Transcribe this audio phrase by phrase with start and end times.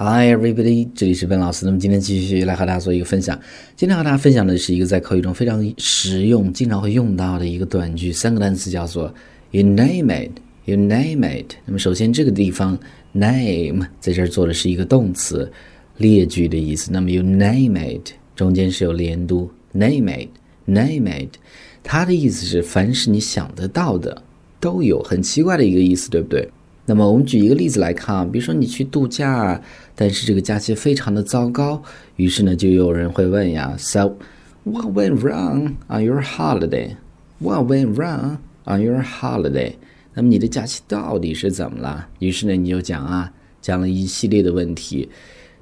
[0.00, 1.66] Hi everybody，这里是笨老师。
[1.66, 3.36] 那么今天继续来和大家做一个分享。
[3.74, 9.12] 今天和大家分享的是一个在口语中非常实用、经常会用到的一个短句，三个单词叫做
[9.50, 11.54] you name it，you name it。
[11.66, 12.78] 那么首先这个地方
[13.10, 15.50] name 在这儿做的是一个动词，
[15.96, 16.92] 列举的意思。
[16.92, 21.34] 那么 you name it 中间是有连读，name it，name it，
[21.82, 24.22] 它的意思是凡是你想得到的
[24.60, 26.48] 都有，很奇怪的一个意思，对不对？
[26.88, 29.60] 那么我们举一个例子来看啊，比如说你去度假，
[29.94, 31.82] 但是这个假期非常的糟糕，
[32.16, 34.16] 于是呢就有人会问呀，So
[34.64, 36.96] what went wrong on your holiday?
[37.40, 39.74] What went wrong on your holiday?
[40.14, 42.08] 那么你的假期到底是怎么了？
[42.20, 45.10] 于是呢你就讲啊，讲了一系列的问题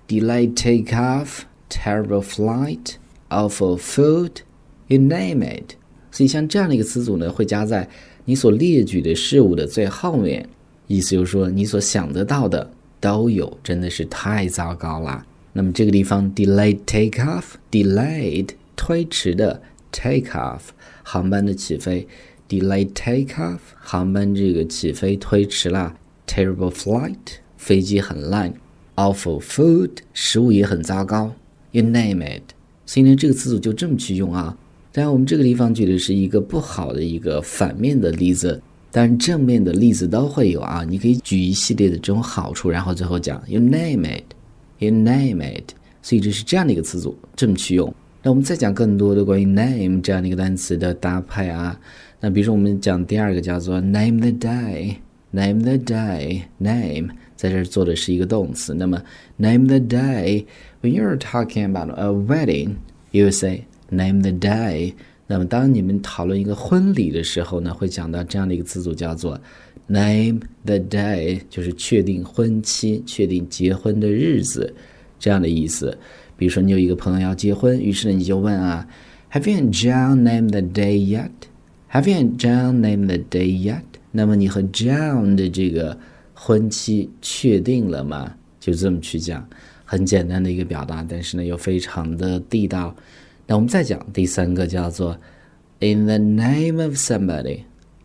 [0.07, 2.93] ，Delay takeoff, terrible flight,
[3.31, 4.31] awful food,
[4.87, 5.73] you name it。
[6.13, 7.89] 所以像这样的一个词组呢，会加在
[8.27, 10.49] 你所列举的事物的最后面。
[10.87, 15.25] 意思就是说，你所想得到的都有，真的是太糟糕了。
[15.53, 20.61] 那么这个地方，delayed takeoff，delayed 推迟的 takeoff
[21.03, 22.07] 航班的起飞
[22.49, 25.97] ，delay takeoff 航班这个起飞推迟了
[26.27, 27.17] ，terrible flight
[27.57, 28.53] 飞机很烂
[28.97, 31.33] ，awful food 食物也很糟糕
[31.73, 32.43] ，you name it。
[32.85, 34.57] 所以呢，这个词组就这么去用啊。
[34.93, 38.63] 当然，我们这个地方举的是一个不好的一个反面的例子。
[38.97, 47.95] 但正面的例子都会有啊，你可以举一系列的这种好处，然后最后讲 you name it，you name it，所以这是这样的一个词组，这么去用。
[48.23, 51.79] 那我们再讲更多的关于 name 这样的一个单词的搭配啊。
[52.21, 58.73] 那比如说我们讲第二个叫做 name the day，name the day，name 在这儿做的是一个动词。
[58.73, 58.99] 那么
[59.37, 64.95] name the day，when you're talking about a wedding，you say name the day。
[65.29, 69.37] 那么，当你们讨论一个婚礼的时候呢，会讲到这样的一个词组，叫做
[69.89, 74.73] “name the day”，就是确定婚期、确定结婚的日子
[75.19, 75.99] 这样的意思。
[76.37, 78.87] 比如说，你有一个朋友要结婚，于是呢，你就问啊
[79.33, 81.31] ：“Have you and John named the day yet?
[81.91, 85.99] Have you and John named the day yet?” 那么，你和 John 的这个
[86.35, 88.33] 婚期确定了吗？
[88.61, 89.49] 就这么去讲，
[89.85, 92.95] 很简单的一个表达，但是呢，又非常的地道。
[93.47, 95.19] 那我们再讲第三个，叫做
[95.81, 97.61] "In the name of somebody"。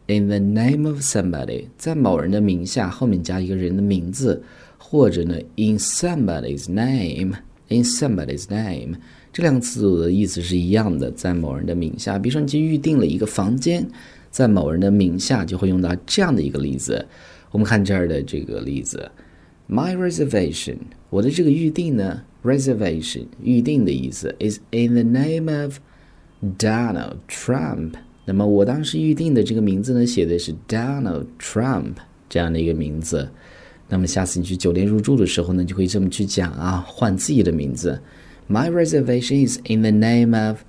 [0.07, 4.44] In the name of somebody，在某人的名下后面加一个人的名字，
[4.78, 8.96] 或者呢，in somebody's name，in somebody's name，
[9.31, 12.19] 这两个词组的意思是一样的，在某人的名下。
[12.19, 13.88] 比如说，你去预定了一个房间，
[14.29, 17.08] 在某人的名下，就会用到这样的一个例子。
[17.52, 19.09] 我们看这儿的这个例子
[19.69, 20.78] ，My reservation，
[21.09, 25.79] 我的这个预定呢？reservation 预定的意思 is in the name of
[26.57, 27.94] Donald Trump。
[28.25, 31.94] 那么我当时预定的这个名字呢，写的是 Donald Trump
[32.29, 33.29] 这样的一个名字。
[33.90, 38.02] 那么下次你去酒店入住的时候呢，就可以这么去讲啊，换自己的名字。
[38.47, 40.59] My reservation is in the name of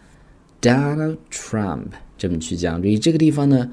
[0.60, 1.88] Donald Trump。
[2.18, 3.70] 这么去讲，注意这个地方呢，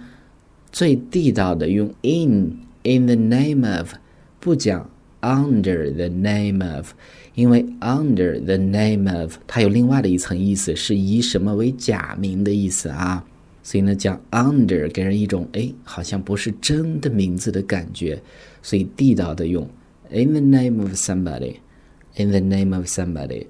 [0.72, 3.94] 最地道的用 in in the name of，
[4.40, 4.90] 不讲
[5.22, 6.91] under the name of。
[7.35, 13.24] 因为 under the name of 它有另外的一层意思，是以什么为假名的意思啊？
[13.63, 18.22] 所以呢，讲 under 给人一种哎，好像不是真的名字的感觉。
[18.62, 19.66] 所以地道的用
[20.09, 23.46] in the name of somebody，in the name of somebody。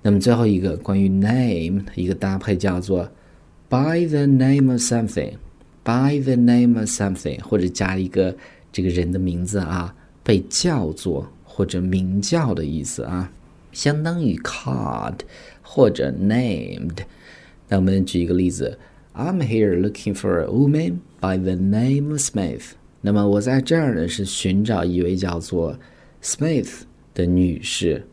[0.00, 3.10] 那么最后一个关于 name 一个搭配叫做
[3.68, 8.34] by the name of something，by the name of something，或者加一个
[8.72, 11.30] 这个人的名字啊，被叫做。
[11.56, 13.30] 或者名叫的意思啊，
[13.70, 15.20] 相当于 called
[15.62, 16.96] 或者 named。
[17.68, 18.76] 那我们举一个例子
[19.14, 22.72] ，I'm here looking for a woman by the name of Smith。
[23.02, 25.78] 那么我在这儿呢是寻找一位叫做
[26.20, 26.80] Smith
[27.14, 28.04] 的女士。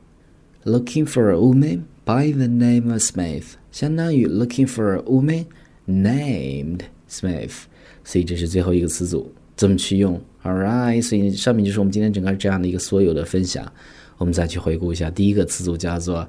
[0.65, 5.45] Looking for a woman by the name of Smith，相当于 looking for a woman
[5.87, 7.63] named Smith。
[8.03, 9.33] 所以这是最后一个词组。
[9.55, 13.71] 怎么去用 Alright，所以上面就是我们今天整个这样的一个所有的分享。
[14.17, 16.27] 我们再去回顾一下，第一个词组叫做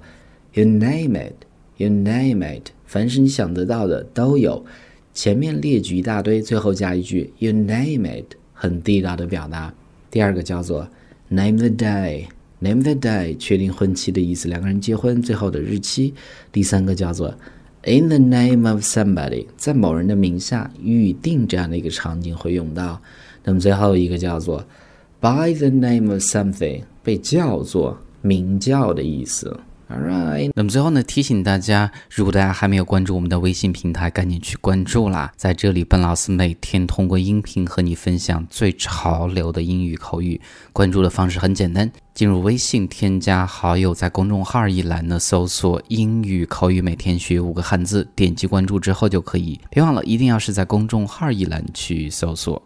[0.53, 4.65] “you name it”，“you name it”，凡是你想得到的都有。
[5.15, 9.73] 前面列举一大堆，最后加一句 “you name it”，很地道的表达。
[10.11, 10.89] 第二个叫做
[11.29, 16.15] “name the day”，“name the day” 确定婚期的意思，两个人结婚最后的日期。
[16.51, 17.35] 第三个叫做。
[17.85, 23.03] In the name of somebody，在某人的名下预定这样的一个场景会用到。
[23.45, 24.65] 那么最后一个叫做
[25.21, 29.61] by the name of something，被叫做名叫的意思。
[29.91, 35.31] All right，那么最后呢，提醒大家，如果大家还没有关注我们的微信平台，赶紧去关注啦！
[35.37, 40.41] 在这里，笨老师每天通过音频和你分享最潮流的英语口语。
[40.73, 49.61] 关注的方式很简单，进入微信，添加好友，在公众号一栏呢搜索“英语口语每天学五个汉字”，点击关注之后就可以。
[49.69, 52.63] 别忘了，一定要是在公众号一栏去搜索。